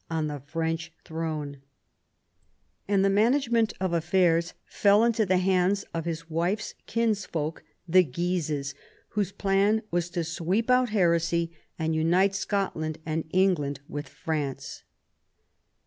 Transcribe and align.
on 0.09 0.25
the 0.25 0.39
French 0.39 0.91
throne, 1.05 1.61
and 2.87 3.05
the 3.05 3.07
management 3.11 3.71
of 3.79 3.93
affairs 3.93 4.55
fell 4.65 5.03
into 5.03 5.27
the 5.27 5.37
hands 5.37 5.85
of 5.93 6.05
his 6.05 6.27
wife's 6.27 6.73
kinsfolk, 6.87 7.61
the 7.87 8.01
Guises, 8.03 8.73
whose 9.09 9.31
plan 9.31 9.83
was 9.91 10.09
to 10.09 10.23
sweep 10.23 10.71
out 10.71 10.89
heresy 10.89 11.51
and 11.77 11.95
unite 11.95 12.33
Scotland 12.33 12.97
and 13.05 13.29
England 13.31 13.79
with 13.87 14.09
France. 14.09 14.81